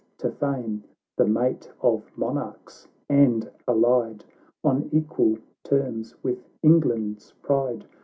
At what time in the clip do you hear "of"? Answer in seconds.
1.79-2.09